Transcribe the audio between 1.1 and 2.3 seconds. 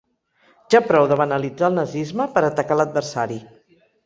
de banalitzar el nazisme